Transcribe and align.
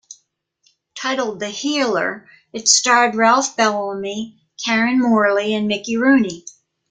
Titled 0.95 1.39
"The 1.39 1.49
Healer"," 1.49 2.27
it 2.53 2.67
starred 2.67 3.13
Ralph 3.13 3.55
Bellamy, 3.55 4.41
Karen 4.65 4.99
Morley 4.99 5.53
and 5.53 5.67
Mickey 5.67 5.95
Rooney. 5.95 6.43